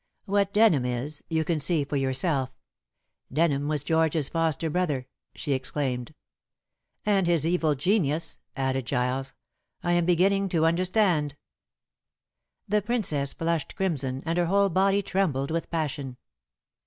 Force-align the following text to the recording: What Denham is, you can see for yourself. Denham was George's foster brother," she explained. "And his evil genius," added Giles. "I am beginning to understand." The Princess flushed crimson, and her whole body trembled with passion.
What 0.25 0.51
Denham 0.51 0.83
is, 0.83 1.23
you 1.29 1.45
can 1.45 1.59
see 1.59 1.83
for 1.85 1.95
yourself. 1.95 2.57
Denham 3.31 3.67
was 3.67 3.83
George's 3.83 4.29
foster 4.29 4.67
brother," 4.67 5.05
she 5.35 5.53
explained. 5.53 6.15
"And 7.05 7.27
his 7.27 7.45
evil 7.45 7.75
genius," 7.75 8.39
added 8.55 8.87
Giles. 8.87 9.35
"I 9.83 9.91
am 9.93 10.07
beginning 10.07 10.49
to 10.49 10.65
understand." 10.65 11.35
The 12.67 12.81
Princess 12.81 13.33
flushed 13.33 13.75
crimson, 13.75 14.23
and 14.25 14.39
her 14.39 14.47
whole 14.47 14.69
body 14.69 15.03
trembled 15.03 15.51
with 15.51 15.69
passion. 15.69 16.17